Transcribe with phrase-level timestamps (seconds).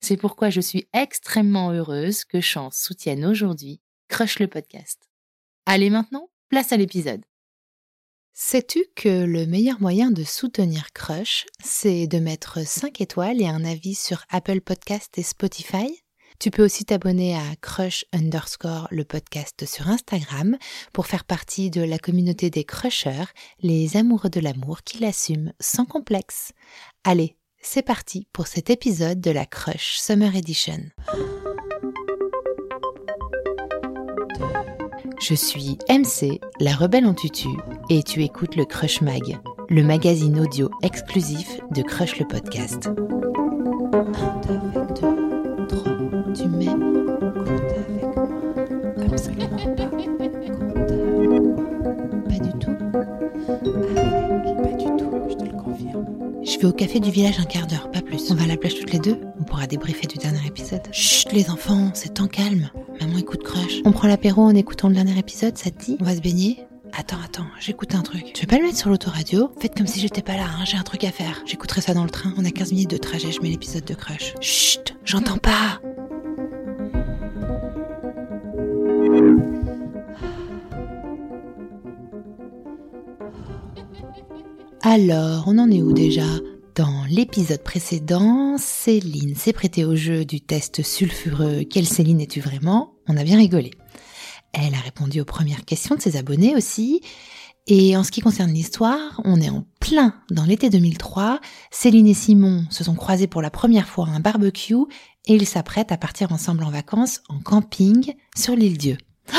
[0.00, 5.08] C'est pourquoi je suis extrêmement heureuse que Chance soutienne aujourd'hui Crush le podcast.
[5.66, 7.22] Allez maintenant, place à l'épisode.
[8.32, 13.64] Sais-tu que le meilleur moyen de soutenir Crush, c'est de mettre 5 étoiles et un
[13.64, 16.02] avis sur Apple Podcast et Spotify?
[16.38, 20.56] Tu peux aussi t'abonner à Crush underscore le podcast sur Instagram
[20.94, 23.26] pour faire partie de la communauté des crushers,
[23.60, 26.52] les amoureux de l'amour qui l'assument sans complexe.
[27.04, 30.78] Allez, c'est parti pour cet épisode de la Crush Summer Edition.
[35.20, 37.48] Je suis MC, la rebelle en tutu,
[37.90, 39.38] et tu écoutes le Crush Mag,
[39.68, 42.88] le magazine audio exclusif de Crush le podcast.
[56.60, 58.30] Vais au café du village un quart d'heure, pas plus.
[58.30, 59.18] On va à la plage toutes les deux.
[59.38, 60.82] On pourra débriefer du dernier épisode.
[60.92, 62.70] Chut, les enfants, c'est temps calme.
[63.00, 63.80] Maman écoute Crush.
[63.84, 65.96] On prend l'apéro en écoutant le dernier épisode, ça te dit?
[66.00, 66.58] On va se baigner
[66.92, 68.32] Attends, attends, j'écoute un truc.
[68.34, 69.52] Tu veux pas le mettre sur l'autoradio?
[69.58, 71.40] Faites comme si j'étais pas là, hein, j'ai un truc à faire.
[71.46, 73.94] J'écouterai ça dans le train, on a 15 minutes de trajet, je mets l'épisode de
[73.94, 74.34] Crush.
[74.40, 75.80] Chut, j'entends pas
[84.82, 86.24] Alors, on en est où déjà?
[86.76, 92.94] Dans l'épisode précédent, Céline s'est prêtée au jeu du test sulfureux Quelle Céline es-tu vraiment?
[93.08, 93.72] On a bien rigolé.
[94.52, 97.00] Elle a répondu aux premières questions de ses abonnés aussi.
[97.66, 101.40] Et en ce qui concerne l'histoire, on est en plein dans l'été 2003.
[101.70, 104.74] Céline et Simon se sont croisés pour la première fois à un barbecue
[105.26, 108.98] et ils s'apprêtent à partir ensemble en vacances en camping sur l'île Dieu.
[109.34, 109.38] Oh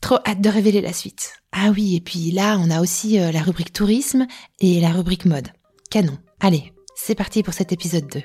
[0.00, 1.34] Trop hâte de révéler la suite.
[1.52, 4.26] Ah oui, et puis là, on a aussi euh, la rubrique tourisme
[4.60, 5.48] et la rubrique mode.
[5.90, 6.18] Canon.
[6.40, 8.22] Allez, c'est parti pour cet épisode 2.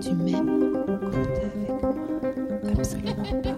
[0.00, 0.76] Tu m'aimes
[2.76, 3.56] Absolument pas.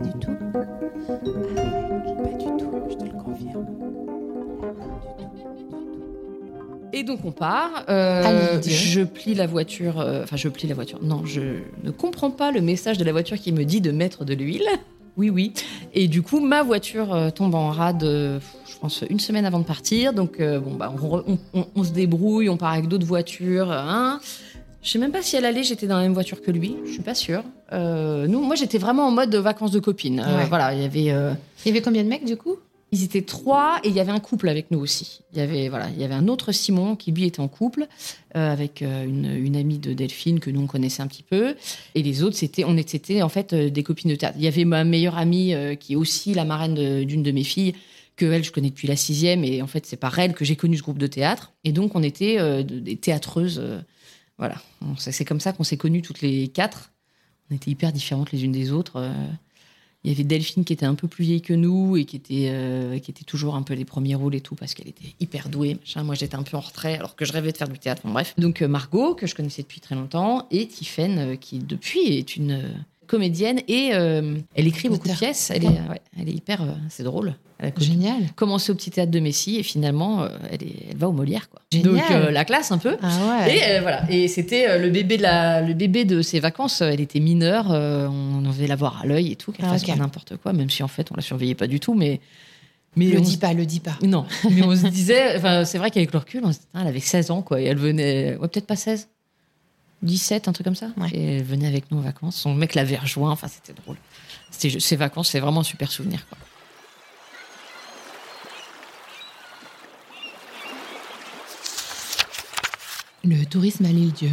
[0.00, 0.36] Du tout.
[2.88, 3.20] Je te le.
[7.00, 7.84] Et donc on part.
[7.88, 9.98] Euh, je plie la voiture.
[10.00, 10.98] euh, Enfin, je plie la voiture.
[11.02, 11.40] Non, je
[11.82, 14.66] ne comprends pas le message de la voiture qui me dit de mettre de l'huile.
[15.16, 15.52] Oui, oui.
[15.94, 19.64] Et du coup, ma voiture euh, tombe en rade, je pense, une semaine avant de
[19.64, 20.12] partir.
[20.12, 23.06] Donc, euh, bon, bah, on, re- on- on- on se débrouille, on part avec d'autres
[23.06, 23.72] voitures.
[23.72, 24.20] Hein.
[24.82, 26.76] Je sais même pas si elle allait, j'étais dans la même voiture que lui.
[26.86, 27.42] Je suis pas sûre.
[27.72, 30.20] Euh, nous, moi, j'étais vraiment en mode vacances de copine.
[30.20, 30.44] Ouais.
[30.48, 31.36] Voilà, il y avait.
[31.64, 32.56] Il y avait combien de mecs du coup?
[32.92, 35.20] Ils étaient trois et il y avait un couple avec nous aussi.
[35.32, 37.86] Il y avait voilà, il y avait un autre Simon qui lui était en couple
[38.36, 41.54] euh, avec euh, une, amie de Delphine que nous on connaissait un petit peu
[41.94, 44.36] et les autres c'était on était en fait euh, des copines de théâtre.
[44.38, 47.44] Il y avait ma meilleure amie qui est aussi la marraine de- d'une de, mes
[47.44, 47.74] filles
[48.16, 50.56] que elle je connais depuis la sixième et en fait c'est par elle que j'ai
[50.56, 53.62] connu ce groupe de théâtre et donc on était de- des théâtreuses
[54.38, 54.56] voilà.
[54.96, 56.92] C'est comme ça qu'on s'est connues toutes les quatre.
[57.50, 59.12] On était hyper différentes les unes des autres.
[60.02, 62.48] Il y avait Delphine qui était un peu plus vieille que nous et qui était,
[62.50, 65.50] euh, qui était toujours un peu les premiers rôles et tout parce qu'elle était hyper
[65.50, 65.74] douée.
[65.74, 66.04] machin.
[66.04, 68.02] Moi, j'étais un peu en retrait alors que je rêvais de faire du théâtre.
[68.04, 68.34] Bon, bref.
[68.38, 72.36] Donc, euh, Margot, que je connaissais depuis très longtemps, et Tiffaine, euh, qui depuis est
[72.36, 75.50] une comédienne et euh, elle écrit beaucoup de pièces.
[75.52, 77.34] Elle est, ouais, elle est hyper, euh, c'est drôle.
[77.58, 78.22] Elle a Génial.
[78.36, 81.50] commencé au petit théâtre de Messi et finalement, euh, elle, est, elle va au Molière,
[81.50, 81.60] quoi.
[81.72, 82.22] Génial.
[82.22, 82.96] Donc la classe un peu.
[83.02, 83.76] Ah ouais.
[83.76, 84.08] Et voilà.
[84.08, 86.82] Et c'était le bébé de la, le bébé de ses vacances.
[86.82, 87.66] Elle était mineure.
[87.70, 89.88] on devait la voir à l'œil et tout, qu'elle Ah, fasse ok.
[89.90, 92.20] pas n'importe quoi, même si en fait on la surveillait pas du tout, mais.
[92.96, 93.96] Mais le on dis pas, le dis pas.
[94.02, 96.88] Non, mais on se disait, c'est vrai qu'avec le recul, on se dit, Ah, elle
[96.88, 99.08] avait 16 ans, quoi, et elle venait, ouais, peut-être pas 16,
[100.02, 100.90] 17, un truc comme ça.
[100.96, 101.10] Ouais.
[101.12, 102.36] Et elle venait avec nous en vacances.
[102.36, 103.96] Son mec l'avait rejoint, enfin, c'était drôle.
[104.50, 106.38] C'était, ces vacances, c'est vraiment un super souvenir, quoi.
[113.22, 114.30] Le tourisme à l'île Dieu.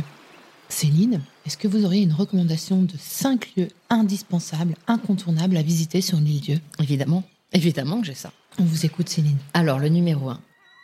[0.69, 6.17] Céline, est-ce que vous auriez une recommandation de cinq lieux indispensables, incontournables à visiter sur
[6.17, 6.61] l'île Dieu?
[6.79, 7.23] Évidemment,
[7.53, 8.31] évidemment que j'ai ça.
[8.59, 9.37] On vous écoute, Céline.
[9.53, 10.39] Alors, le numéro 1,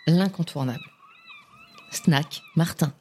[0.07, 0.83] l'incontournable.
[1.91, 2.93] Snack Martin.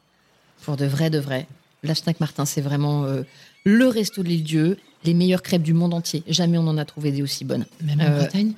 [0.63, 1.47] Pour de vrai, de vrai.
[1.83, 3.23] La Snack Martin, c'est vraiment euh,
[3.65, 6.23] le resto de l'île Dieu, les meilleures crêpes du monde entier.
[6.27, 7.65] Jamais on en a trouvé des aussi bonnes.
[7.81, 8.53] Même en Euh, Bretagne?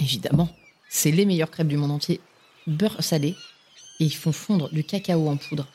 [0.00, 0.48] Évidemment.
[0.88, 2.20] C'est les meilleures crêpes du monde entier.
[2.66, 3.36] Beurre salé.
[4.00, 5.66] Et ils font fondre du cacao en poudre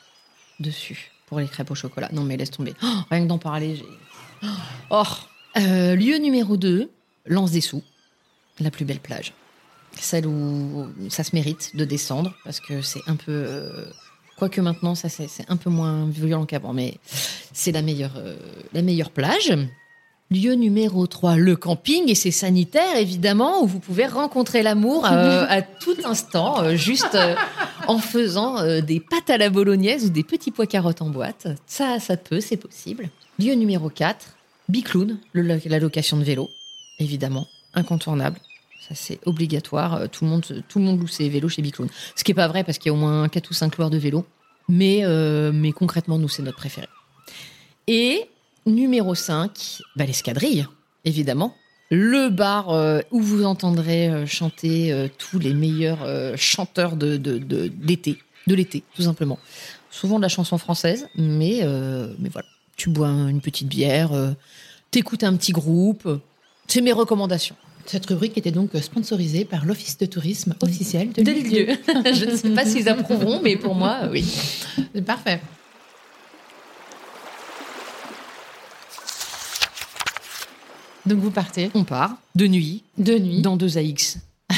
[0.60, 2.10] dessus pour les crêpes au chocolat.
[2.12, 2.74] Non, mais laisse tomber.
[2.82, 4.48] Oh, rien que d'en parler, j'ai.
[4.90, 5.02] Oh
[5.56, 6.90] Euh, Lieu numéro 2,
[7.26, 7.82] Lance des Sous.
[8.60, 9.32] La plus belle plage.
[9.98, 13.86] Celle où ça se mérite de descendre parce que c'est un peu.
[14.38, 16.98] Quoique maintenant, ça c'est un peu moins violent qu'avant, mais
[17.52, 18.36] c'est la meilleure, euh,
[18.72, 19.54] la meilleure plage.
[20.28, 25.46] Lieu numéro 3, le camping, et c'est sanitaire évidemment, où vous pouvez rencontrer l'amour euh,
[25.48, 27.36] à tout instant, euh, juste euh,
[27.86, 31.46] en faisant des pâtes à la bolognaise ou des petits pois carottes en boîte.
[31.66, 33.08] Ça, ça peut, c'est possible.
[33.38, 34.34] Lieu numéro 4,
[34.68, 36.50] Bicloun, la location de vélo,
[36.98, 38.40] évidemment, incontournable.
[38.88, 39.94] Ça, c'est obligatoire.
[39.94, 41.88] Euh, Tout le monde, tout le monde loue ses vélos chez Bicloun.
[42.14, 43.90] Ce qui n'est pas vrai parce qu'il y a au moins 4 ou 5 loueurs
[43.90, 44.24] de vélos.
[44.68, 46.88] Mais, euh, mais concrètement, nous, c'est notre préféré.
[47.86, 48.28] Et
[48.64, 50.66] numéro 5, bah, l'escadrille,
[51.04, 51.54] évidemment.
[51.90, 56.04] Le bar euh, où vous entendrez chanter tous les meilleurs
[56.36, 57.38] chanteurs de, de,
[57.68, 58.18] d'été,
[58.48, 59.38] de l'été, tout simplement.
[59.90, 61.62] Souvent de la chanson française, mais,
[62.18, 62.48] mais voilà.
[62.76, 64.10] Tu bois une petite bière,
[64.90, 66.20] t'écoutes un petit groupe.
[66.66, 67.56] C'est mes recommandations.
[67.86, 71.76] Cette rubrique était donc sponsorisée par l'Office de tourisme officiel de De lieu.
[72.12, 74.24] Je ne sais pas s'ils approuveront, mais pour moi, oui.
[74.92, 75.40] C'est parfait.
[81.06, 84.18] Donc vous partez On part de nuit de nuit, dans deux AX.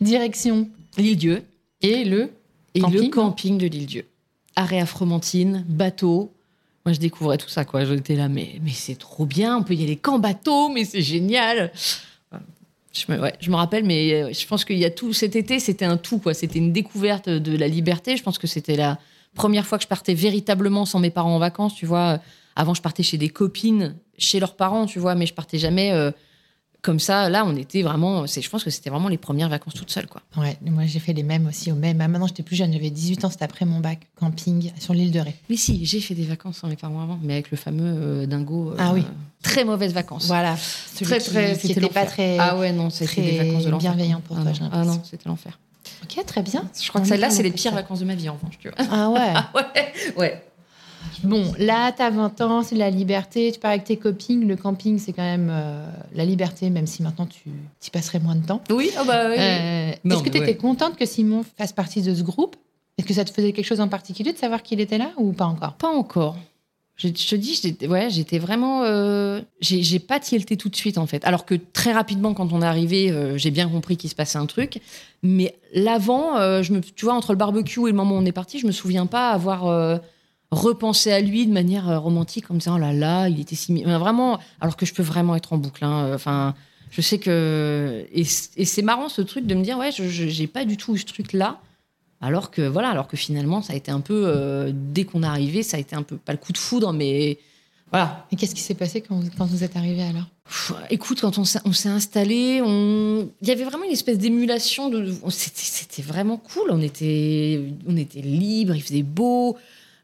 [0.00, 1.42] direction L'île Dieu
[1.82, 2.30] et le
[2.74, 4.06] et Camping, le camping de l'île Dieu.
[4.56, 6.32] Arrêt à Fromentine, bateau.
[6.86, 7.84] Moi, je découvrais tout ça, quoi.
[7.84, 11.02] J'étais là, mais, mais c'est trop bien, on peut y aller qu'en bateau, mais c'est
[11.02, 11.72] génial.
[12.92, 15.12] Je me, ouais, je me rappelle, mais euh, je pense qu'il y a tout.
[15.12, 16.34] Cet été, c'était un tout, quoi.
[16.34, 18.16] C'était une découverte de la liberté.
[18.16, 18.98] Je pense que c'était la
[19.34, 22.18] première fois que je partais véritablement sans mes parents en vacances, tu vois.
[22.56, 25.92] Avant, je partais chez des copines, chez leurs parents, tu vois, mais je partais jamais
[25.92, 26.10] euh,
[26.82, 27.28] comme ça.
[27.28, 28.26] Là, on était vraiment.
[28.26, 30.22] Je pense que c'était vraiment les premières vacances toutes seules, quoi.
[30.36, 32.00] Ouais, moi j'ai fait les mêmes aussi au même.
[32.00, 35.10] Ah, maintenant j'étais plus jeune, j'avais 18 ans, c'était après mon bac, camping sur l'île
[35.12, 35.34] de Ré.
[35.48, 38.26] Mais si, j'ai fait des vacances sans mes parents avant, mais avec le fameux euh,
[38.26, 38.70] dingo.
[38.70, 39.04] euh, Ah oui.
[39.42, 40.26] Très mauvaises vacances.
[40.26, 40.56] Voilà,
[40.94, 41.52] celui Très, très.
[41.58, 42.36] qui c'était était pas très.
[42.38, 44.92] Ah ouais, non, c'était des vacances de bienveillant pour ah toi, j'ai Ah l'impression.
[44.94, 45.58] non, c'était l'enfer.
[46.02, 46.64] Ok, très bien.
[46.80, 47.76] Je crois que celle-là, est c'est les pires ça.
[47.76, 48.86] vacances de ma vie, en revanche, tu vois.
[48.90, 49.32] Ah ouais.
[49.54, 50.44] ouais, ouais.
[51.24, 53.52] Bon, là, t'as 20 ans, c'est la liberté.
[53.52, 54.46] Tu pars avec tes copines.
[54.46, 58.36] Le camping, c'est quand même euh, la liberté, même si maintenant tu y passerais moins
[58.36, 58.62] de temps.
[58.70, 59.36] Oui, ah bah oui.
[59.38, 60.56] Euh, Est-ce que tu étais ouais.
[60.56, 62.56] contente que Simon fasse partie de ce groupe?
[62.98, 65.32] Est-ce que ça te faisait quelque chose en particulier de savoir qu'il était là ou
[65.32, 65.74] pas encore?
[65.74, 66.36] Pas encore.
[67.02, 68.82] Je, te dis, j'étais ouais, vraiment.
[68.84, 71.24] euh, j'ai j'ai pas tilté tout de suite, en fait.
[71.24, 74.36] Alors que très rapidement, quand on est arrivé, euh, j'ai bien compris qu'il se passait
[74.36, 74.80] un truc.
[75.22, 78.26] Mais l'avant, euh, je me, tu vois, entre le barbecue et le moment où on
[78.26, 80.00] est parti, je me souviens pas avoir
[80.50, 83.56] repensé à lui de manière euh, romantique en me disant, oh là là, il était
[83.56, 83.82] si.
[83.84, 85.84] Vraiment, alors que je peux vraiment être en boucle.
[85.84, 86.54] hein, euh, Enfin.
[86.92, 90.76] Je sais que et, c'est marrant ce truc de me dire ouais j'ai pas du
[90.76, 91.60] tout eu ce truc là
[92.20, 95.26] alors que voilà, alors que finalement, ça a été un peu euh, dès qu'on est
[95.26, 97.38] arrivé, ça a été un peu pas le coup de foudre, mais
[97.90, 98.26] voilà.
[98.30, 100.26] Et qu'est-ce qui s'est passé quand vous, quand vous êtes arrivé alors?
[100.44, 103.28] Pff, écoute, quand on s'est installé, on...
[103.40, 104.90] il y avait vraiment une espèce d'émulation.
[104.90, 105.12] De...
[105.30, 106.70] c'était vraiment cool.
[106.70, 109.56] On était, on était libre, il faisait beau,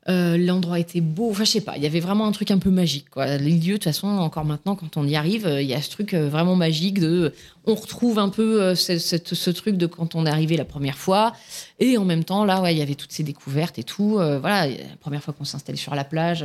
[0.08, 1.30] euh, l'endroit était beau.
[1.30, 3.10] Enfin, je sais pas, il y avait vraiment un truc un peu magique.
[3.10, 3.36] Quoi.
[3.38, 5.82] Les lieux, de toute façon, encore maintenant, quand on y arrive, euh, il y a
[5.82, 7.32] ce truc euh, vraiment magique de.
[7.66, 10.96] On retrouve un peu ce, ce- ce truc de quand on est arrivé la première
[10.96, 11.32] fois.
[11.80, 14.18] Et en même temps, là, ouais, il y avait toutes ces découvertes et tout.
[14.18, 16.44] Euh, voilà, la première fois qu'on s'est installé sur la plage.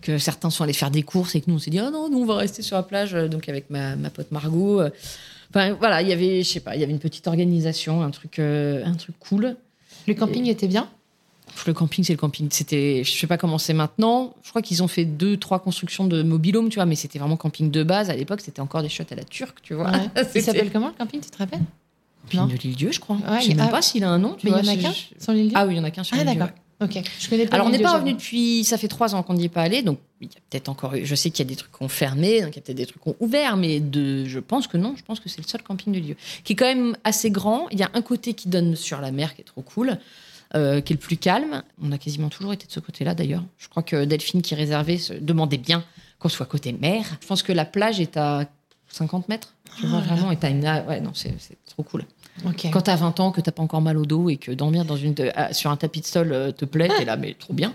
[0.00, 2.08] que certains sont allés faire des courses et que nous on s'est dit ah non
[2.08, 4.80] nous on va rester sur la plage donc avec ma, ma pote Margot
[5.50, 8.08] enfin voilà il y avait je sais pas il y avait une petite organisation un
[8.10, 9.56] truc euh, un truc cool
[10.06, 10.88] Le camping était bien?
[11.66, 12.48] Le camping, c'est le camping.
[12.50, 14.34] C'était, je sais pas comment c'est maintenant.
[14.42, 17.36] Je crois qu'ils ont fait deux, trois constructions de mobilhome, tu vois, mais c'était vraiment
[17.36, 18.10] camping de base.
[18.10, 19.90] À l'époque, c'était encore des shots à la turque, tu vois.
[19.90, 20.10] Ouais.
[20.34, 21.60] Il s'appelle comment le camping, tu te rappelles?
[22.24, 22.46] Camping Non.
[22.46, 23.16] de l'île Dieu, je crois.
[23.16, 24.34] Ouais, je sais même ah, pas s'il a un nom.
[24.34, 25.56] Tu Mais il y en a qu'un sur l'île Dieu?
[25.56, 26.56] Ah oui, il y en a qu'un sur Ah, l'île Dieu, d'accord.
[26.82, 26.98] Ok.
[27.18, 28.64] Je connais pas Alors, on n'est pas revenu depuis.
[28.64, 30.94] Ça fait trois ans qu'on n'y est pas allé, donc il y a peut-être encore.
[31.02, 32.76] Je sais qu'il y a des trucs qui ont fermé, donc il y a peut-être
[32.76, 34.94] des trucs qui ont ouvert, mais de, je pense que non.
[34.96, 37.68] Je pense que c'est le seul camping de lieu qui est quand même assez grand.
[37.70, 39.98] Il y a un côté qui donne sur la mer, qui est trop cool,
[40.56, 41.62] euh, qui est le plus calme.
[41.82, 43.44] On a quasiment toujours été de ce côté-là, d'ailleurs.
[43.58, 45.84] Je crois que Delphine qui réservait se demandait bien
[46.18, 47.04] qu'on soit côté mer.
[47.20, 48.44] Je pense que la plage est à
[48.88, 49.54] 50 mètres.
[49.78, 50.64] Tu vois Ah, vraiment, et t'as une.
[50.88, 51.32] Ouais, non, c'est
[51.66, 52.04] trop cool.
[52.72, 54.96] Quand t'as 20 ans, que t'as pas encore mal au dos et que dormir dans
[54.96, 57.72] une, ah, sur un tapis de sol euh, te plaît, t'es là, mais trop bien.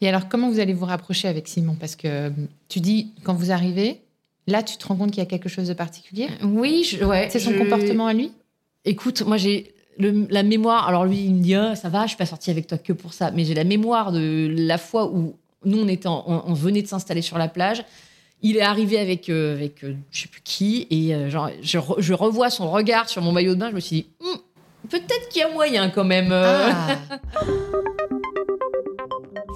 [0.00, 1.76] Et alors, comment vous allez vous rapprocher avec Simon?
[1.78, 2.30] Parce que euh,
[2.68, 4.00] tu dis, quand vous arrivez,
[4.46, 6.28] là, tu te rends compte qu'il y a quelque chose de particulier?
[6.42, 7.28] Oui, je- ouais.
[7.30, 8.32] C'est son je- comportement à lui?
[8.84, 10.88] Écoute, moi j'ai le- la mémoire.
[10.88, 12.92] Alors lui, il me dit Ah, ça va, je suis pas sortie avec toi que
[12.92, 13.30] pour ça.
[13.30, 15.34] Mais j'ai la mémoire de la fois où
[15.64, 17.84] nous on était, en- on, on venait de s'installer sur la plage.
[18.42, 21.78] Il est arrivé avec euh, avec euh, je sais plus qui et euh, genre je,
[21.78, 23.70] re- je revois son regard sur mon maillot de bain.
[23.70, 24.36] Je me suis dit Hum,
[24.90, 26.30] peut-être qu'il y a moyen quand même.
[26.32, 26.96] Ah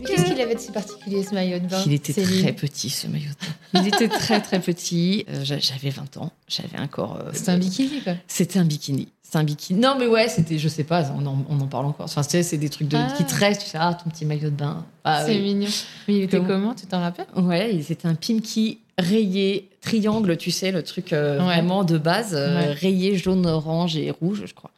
[0.09, 2.91] Qu'est-ce qu'il avait de si particulier, ce maillot de bain Il était Céline très petit
[2.91, 3.47] ce maillot de
[3.79, 3.83] bain.
[3.83, 5.25] Il était très très petit.
[5.29, 6.33] Euh, j'a- j'avais 20 ans.
[6.49, 7.17] J'avais un corps.
[7.21, 8.15] euh, C'est un bikini, quoi.
[8.27, 9.09] C'était un bikini.
[9.23, 9.79] C'était un bikini.
[9.79, 12.07] Non, mais ouais, c'était, je sais pas, on en, on en parle encore.
[12.07, 13.13] Enfin, tu sais, c'est des trucs de, Ah.
[13.17, 13.63] qui te restent.
[13.63, 14.87] Tu sais, ah, ton petit maillot de bain.
[15.05, 15.43] Ah, c'est oui.
[15.55, 15.69] mignon.
[16.09, 17.27] Mais il était Comment comment Tu t'en rappelles?
[17.37, 21.45] Ouais, c'était un pimki rayé, triangle, tu sais, le truc euh, Ouais.
[21.45, 22.73] vraiment de base, euh, Ouais.
[22.73, 24.71] rayé jaune, orange et rouge, je crois.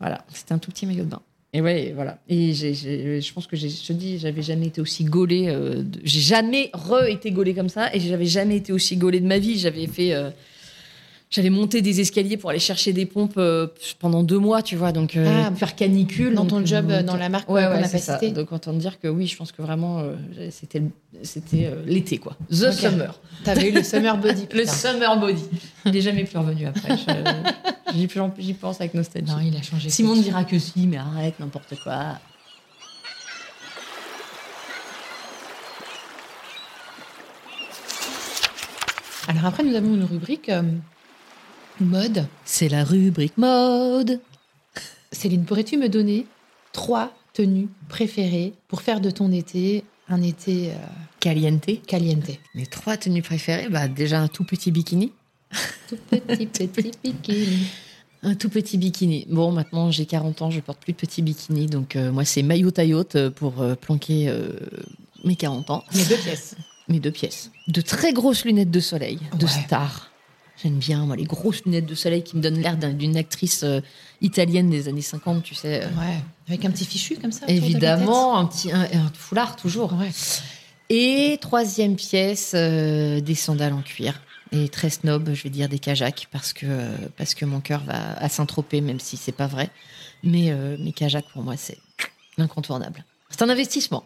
[0.00, 1.22] Voilà, c'était un tout petit maillot de bain.
[1.56, 2.18] Et ouais, voilà.
[2.28, 5.46] Et je pense que je te dis, j'avais jamais été aussi gaulée.
[5.48, 9.38] euh, j'ai jamais re-été gaulée comme ça, et j'avais jamais été aussi gaulée de ma
[9.38, 9.56] vie.
[9.58, 10.12] J'avais fait.
[10.14, 10.30] euh,
[11.34, 13.66] j'avais monté des escaliers pour aller chercher des pompes euh,
[13.98, 16.32] pendant deux mois, tu vois, donc euh, Ah, faire canicule.
[16.32, 18.18] Dans donc, ton job, euh, dans la marque Ouais, pas ça.
[18.30, 20.14] Donc autant dire que oui, je pense que vraiment euh,
[20.50, 20.82] c'était
[21.22, 22.36] c'était euh, l'été quoi.
[22.50, 24.46] The summer, T'avais eu le summer body.
[24.54, 25.42] le summer body.
[25.86, 26.96] Il n'est jamais plus revenu après.
[28.38, 29.32] J'y pense avec nostalgie.
[29.32, 29.90] Non, il a changé.
[29.90, 32.14] Simon dira que si, mais arrête n'importe quoi.
[39.26, 40.62] Alors après, nous avons une rubrique euh,
[41.80, 42.26] mode.
[42.44, 44.20] C'est la rubrique mode.
[45.12, 46.26] Céline, pourrais-tu me donner
[46.72, 50.74] trois tenues préférées pour faire de ton été un été euh,
[51.20, 51.66] Caliente.
[51.86, 52.30] caliente?
[52.54, 55.12] Mes trois tenues préférées, bah déjà un tout petit bikini.
[55.88, 57.66] Tout petit, petit bikini.
[58.22, 59.26] Un tout petit bikini.
[59.30, 62.42] Bon, maintenant j'ai 40 ans, je porte plus de petits bikinis, donc euh, moi c'est
[62.42, 64.32] maillot taillote euh, pour euh, planquer
[65.24, 65.84] mes 40 ans.
[65.94, 66.56] Mais deux pièces.
[66.88, 67.50] Mes deux pièces.
[67.68, 69.50] De très grosses lunettes de soleil, de Ouais.
[69.64, 70.10] star.
[70.62, 73.64] J'aime bien, moi, les grosses lunettes de soleil qui me donnent l'air d'un- d'une actrice
[73.64, 73.80] euh,
[74.20, 75.82] italienne des années 50, tu sais.
[75.84, 76.20] euh, Ouais.
[76.48, 77.46] Avec un petit fichu comme ça.
[77.48, 79.92] Évidemment, un petit un, un foulard toujours.
[79.94, 80.10] Ouais.
[80.90, 84.20] Et troisième pièce, euh, des sandales en cuir.
[84.52, 86.66] Et très snob, je vais dire des kajaks, parce que,
[87.16, 89.68] parce que mon cœur va à Saint-Tropez, même si c'est pas vrai.
[90.22, 91.78] Mais mes kajaks, pour moi, c'est
[92.38, 93.04] incontournable.
[93.30, 94.04] C'est un investissement,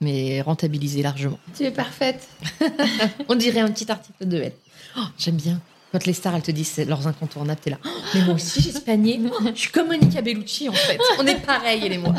[0.00, 1.38] mais rentabilisé largement.
[1.56, 2.28] Tu es parfaite.
[3.28, 4.52] On dirait un petit article de Elle.
[4.96, 5.60] Oh, J'aime bien.
[5.90, 7.78] Quand les stars, elles te disent leurs incontournables, t'es là.
[7.82, 9.18] Oh, mais moi aussi, j'ai ce panier.
[9.54, 10.98] Je suis comme Monica Bellucci, en fait.
[11.18, 12.14] On est pareil, elle et moi.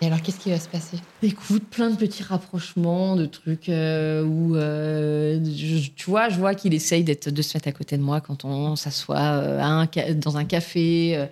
[0.00, 0.96] Et alors, qu'est-ce qui va se passer?
[1.22, 5.38] Écoute, plein de petits rapprochements, de trucs euh, où, euh,
[5.94, 8.76] tu vois, je vois qu'il essaye de se mettre à côté de moi quand on
[8.76, 11.28] s'assoit euh, dans un café.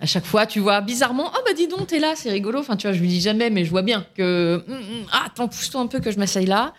[0.00, 2.60] À chaque fois, tu vois, bizarrement, oh bah dis donc, t'es là, c'est rigolo.
[2.60, 5.24] Enfin, tu vois, je lui dis jamais, mais je vois bien que, Hum, hum, ah,
[5.26, 6.72] attends, pousse-toi un peu que je m'asseye là.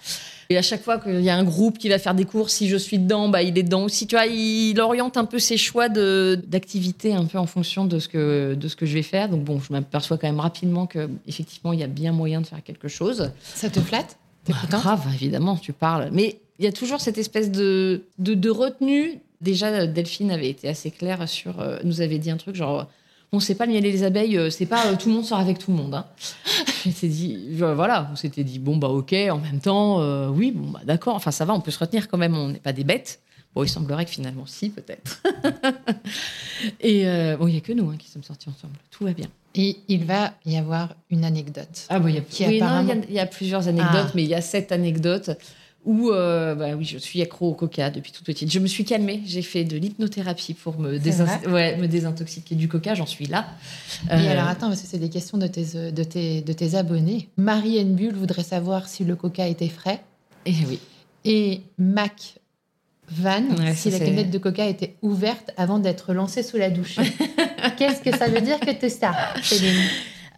[0.52, 2.68] Et à chaque fois qu'il y a un groupe qui va faire des courses, si
[2.70, 4.08] je suis dedans, bah, il est dedans aussi.
[4.08, 8.08] Tu vois, il oriente un peu ses choix d'activité un peu en fonction de ce,
[8.08, 9.30] que, de ce que je vais faire.
[9.30, 12.48] Donc bon, je m'aperçois quand même rapidement que effectivement il y a bien moyen de
[12.48, 13.32] faire quelque chose.
[13.44, 14.18] Ça te flatte?
[14.44, 16.10] T'es Bah, grave, évidemment, tu parles.
[16.12, 19.20] Mais il y a toujours cette espèce de, de, de retenue.
[19.42, 21.60] Déjà, Delphine avait été assez claire sur...
[21.60, 22.88] euh, nous avait dit un truc genre...
[23.32, 25.26] On sait pas le miel et les abeilles, euh, c'est pas euh, tout le monde
[25.26, 25.94] sort avec tout le monde.
[25.94, 26.06] Hein.
[26.86, 30.30] On s'était dit, euh, voilà, on s'était dit, bon, bah ok, en même temps, euh,
[30.30, 32.60] oui, bon, bah d'accord, enfin ça va, on peut se retenir quand même, on n'est
[32.60, 33.20] pas des bêtes.
[33.54, 35.22] Bon, il semblerait que finalement, si, peut-être.
[36.80, 39.14] et euh, bon, il n'y a que nous hein, qui sommes sortis ensemble, tout va
[39.14, 39.28] bien.
[39.56, 41.86] Et il va y avoir une anecdote.
[41.90, 43.26] Ah, bah, il y a, Qui oui, non, apparemment- il y a- il y, a
[43.26, 44.12] plusieurs anecdotes, Ah.
[44.16, 45.32] mais il y a cette anecdote
[45.90, 48.52] où, euh, bah oui, je suis accro au coca depuis toute petite.
[48.52, 51.88] Je me suis calmée, j'ai fait de l'hypnothérapie pour me, C'est désin- vrai ouais, me
[51.88, 53.48] désintoxiquer du coca, j'en suis là.
[54.10, 56.76] Et Euh, alors attends, parce que c'est des questions de tes, de tes, de tes
[56.76, 57.28] abonnés.
[57.38, 60.02] Marie Bull voudrait savoir si le coca était frais.
[60.46, 60.80] et oui.
[61.26, 62.36] Et Mac
[63.12, 66.98] Van Ouais, si la canette de coca était ouverte avant d'être lancée sous la douche.
[67.78, 69.74] Qu'est-ce que ça veut dire que tu ça, Céline?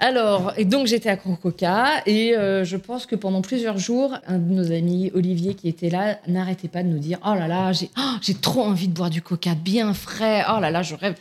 [0.02, 4.40] Alors, et donc j'étais à Coca et euh, je pense que pendant plusieurs jours, un
[4.40, 7.72] de nos amis, Olivier, qui était là, n'arrêtait pas de nous dire Oh là là,
[7.72, 10.44] j'ai oh, j'ai trop envie de boire du coca bien frais.
[10.54, 11.16] Oh là là, je rêve.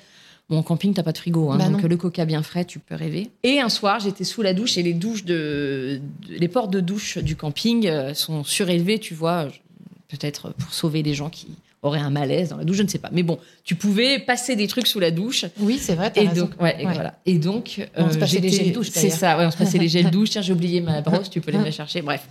[0.48, 1.88] Bon, en camping, t'as pas de frigo, hein, Bah donc non.
[1.88, 3.30] le coca bien frais, tu peux rêver.
[3.44, 6.80] Et un soir, j'étais sous la douche et les douches de, de- les portes de
[6.80, 9.46] douche du camping euh, sont surélevées, tu vois,
[10.08, 11.48] peut-être pour sauver les gens qui
[11.82, 13.08] auraient un malaise dans la douche, je ne sais pas.
[13.12, 16.42] Mais bon, tu pouvais passer des trucs sous la douche Oui, c'est vrai, et raison.
[16.46, 16.92] donc, ouais, et Ouais.
[16.94, 17.14] voilà.
[17.26, 19.88] Et donc, On se passait les gels douche, C'est ça, ouais, on se passait les
[19.88, 20.30] gels douche.
[20.30, 22.02] Tiens, j'ai oublié ma brosse, tu peux les me chercher.
[22.02, 22.26] Bref.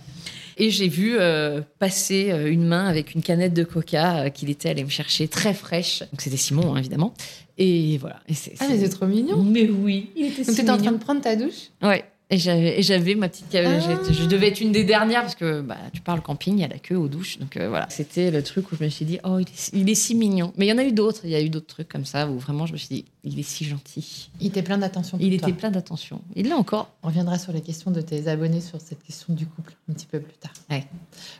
[0.56, 4.50] Et j'ai vu euh, passer euh, une main avec une canette de coca euh, qu'il
[4.50, 6.00] était allé me chercher très fraîche.
[6.00, 7.14] Donc c'était Simon, hein, évidemment.
[7.56, 8.20] Et voilà.
[8.28, 9.42] Et c'est, Ah, mais c'est trop mignon.
[9.42, 11.70] Mais oui, il était Donc, si t'étais en train de prendre ta douche?
[11.82, 12.04] Ouais.
[12.32, 13.46] Et j'avais, ma petite.
[13.56, 13.80] Ah.
[13.80, 16.68] Je devais être une des dernières parce que bah, tu parles camping, il y a
[16.68, 17.38] la queue aux douches.
[17.38, 17.88] Donc euh, voilà.
[17.90, 20.52] C'était le truc où je me suis dit, oh, il est, il est si mignon.
[20.56, 21.22] Mais il y en a eu d'autres.
[21.24, 23.38] Il y a eu d'autres trucs comme ça où vraiment je me suis dit, il
[23.40, 24.30] est si gentil.
[24.40, 25.48] Il était plein d'attention pour Il toi.
[25.48, 26.20] était plein d'attention.
[26.36, 26.92] Il l'a encore.
[27.02, 30.06] On reviendra sur les questions de tes abonnés sur cette question du couple un petit
[30.06, 30.52] peu plus tard.
[30.70, 30.86] Ouais.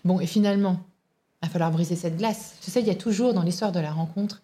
[0.05, 0.83] Bon, et finalement,
[1.41, 2.57] il va falloir briser cette glace.
[2.65, 4.43] Tu sais, il y a toujours dans l'histoire de la rencontre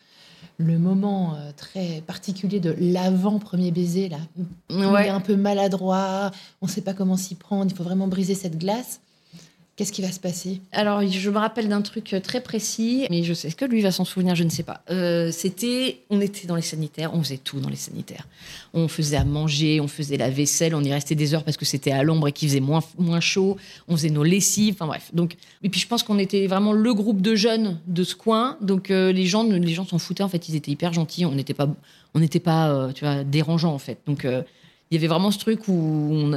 [0.59, 4.19] le moment euh, très particulier de l'avant-premier baiser, là.
[4.71, 6.31] On est un peu maladroit,
[6.63, 9.01] on ne sait pas comment s'y prendre, il faut vraiment briser cette glace.
[9.77, 10.63] Qu'est-ce qui va se passer?
[10.73, 13.93] Alors, je me rappelle d'un truc très précis, mais je sais est-ce que lui va
[13.93, 14.81] s'en souvenir, je ne sais pas.
[14.91, 18.27] Euh, C'était, on était dans les sanitaires, on faisait tout dans les sanitaires.
[18.73, 21.67] On faisait à manger, on faisait la vaisselle, on y restait des heures parce que
[21.67, 23.59] c'était à l'ombre et qu'il faisait moins, moins chaud.
[23.87, 25.11] On faisait nos lessives, enfin bref.
[25.13, 28.57] Donc, et puis je pense qu'on était vraiment le groupe de jeunes de ce coin.
[28.63, 31.27] Donc euh, les gens, les gens s'en foutaient en fait, ils étaient hyper gentils.
[31.27, 31.69] On n'était pas,
[32.15, 33.99] on n'était pas, euh, tu vois, dérangeants en fait.
[34.07, 34.43] Donc euh,
[34.91, 36.31] il y avait vraiment ce truc où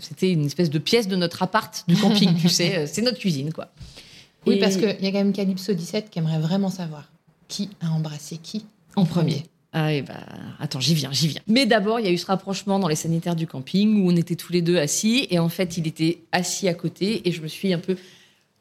[0.00, 3.18] c'était une espèce de pièce de notre appart du camping, tu sais, euh, c'est notre
[3.18, 3.68] cuisine quoi.
[4.46, 7.10] Oui, Et- parce qu'il y a quand même Calypso 17 qui aimerait vraiment savoir
[7.48, 9.44] qui a embrassé qui En premier.
[9.72, 10.14] Ah, et bah,
[10.60, 11.40] attends, j'y viens, j'y viens.
[11.48, 14.14] Mais d'abord, il y a eu ce rapprochement dans les sanitaires du camping où on
[14.16, 17.42] était tous les deux assis et en fait, il était assis à côté et je
[17.42, 17.96] me suis un peu,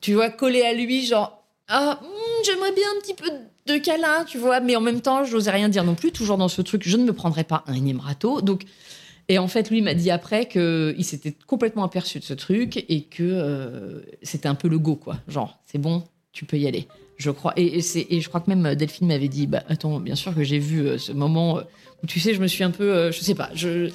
[0.02, 3.30] tu vois, collée à lui, genre, ah, hmm, j'aimerais bien un petit peu
[3.72, 6.38] de câlin, tu vois, mais en même temps, je n'osais rien dire non plus, toujours
[6.38, 8.42] dans ce truc, je ne me prendrais pas un énième râteau.
[8.42, 8.64] Donc,
[9.30, 13.02] et en fait, lui m'a dit après qu'il s'était complètement aperçu de ce truc et
[13.04, 15.18] que euh, c'était un peu le go, quoi.
[15.28, 16.88] Genre, c'est bon, tu peux y aller.
[17.18, 17.54] Je crois.
[17.58, 20.34] Et, et c'est- et je crois que même Delphine m'avait dit bah, Attends, bien sûr
[20.36, 21.62] que j'ai vu euh, ce moment euh,
[22.04, 23.90] où, tu sais, je me suis un peu, euh, je sais pas, je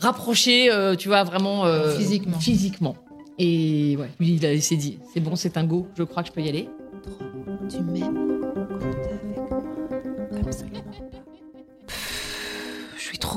[0.00, 1.64] rapprochée, euh, tu vois, vraiment.
[1.64, 2.38] euh, Physiquement.
[2.40, 2.96] Physiquement.
[3.38, 6.32] Et ouais, lui, il, s'est dit C'est bon, c'est un go, je crois que je
[6.34, 6.68] peux y aller.
[7.70, 8.35] Tu m'aimes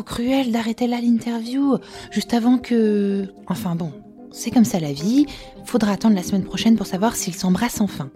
[0.04, 1.78] cruelle d'arrêter là l'interview,
[2.12, 3.28] juste avant que...
[3.48, 3.92] Enfin bon,
[4.32, 5.26] c'est comme ça la vie.
[5.66, 8.12] Faudra attendre la semaine prochaine pour savoir s'ils s'embrassent enfin.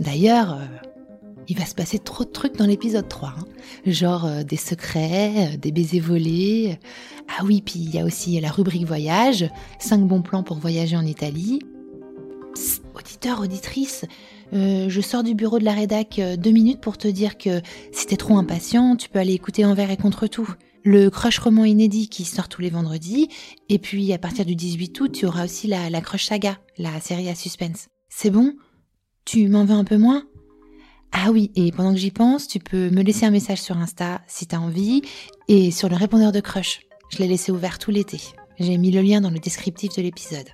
[0.00, 0.64] D'ailleurs, euh,
[1.48, 3.28] il va se passer trop de trucs dans l'épisode 3.
[3.30, 3.44] hein.
[3.86, 6.78] Genre euh, des secrets, euh, des baisers volés.
[7.28, 10.96] Ah oui, puis il y a aussi la rubrique voyage, 5 bons plans pour voyager
[10.96, 11.60] en Italie.
[12.94, 14.04] Auditeur, auditrice,
[14.52, 17.60] je sors du bureau de la rédac deux minutes pour te dire que
[17.92, 20.48] si t'es trop impatient, tu peux aller écouter Envers et contre tout.
[20.90, 23.28] Le Crush roman inédit qui sort tous les vendredis.
[23.68, 27.28] Et puis à partir du 18 août, tu auras aussi la, Crush saga, la série
[27.28, 27.88] à suspense.
[28.08, 28.54] C'est bon?
[29.26, 30.24] Tu m'en veux un peu moins?
[31.12, 34.22] Ah oui, et pendant que j'y pense, tu peux me laisser un message sur Insta
[34.26, 35.02] si t'as envie
[35.46, 36.80] et sur le répondeur de Crush.
[37.10, 38.22] Je l'ai laissé ouvert tout l'été.
[38.58, 40.48] J'ai mis le lien dans le descriptif de l'épisode.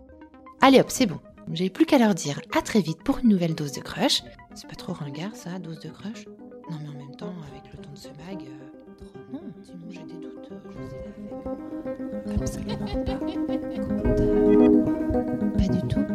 [0.60, 1.20] Allez hop, c'est bon.
[1.52, 4.24] J'ai plus qu'à leur dire à très vite pour une nouvelle dose de crush.
[4.56, 6.26] C'est pas trop ringard ça, dose de crush?
[6.72, 8.63] Non mais en même temps, avec le ton de ce mag, euh,
[9.64, 11.00] sinon j'ai des doutes, euh, je sais
[11.30, 11.44] pas.
[12.42, 13.14] Absolument pas.
[15.56, 16.06] Pas du tout.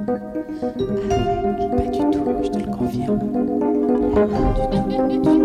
[0.61, 1.69] Avec.
[1.75, 3.19] Pas du tout, je te le confirme.
[4.55, 5.38] Du tout, du tout.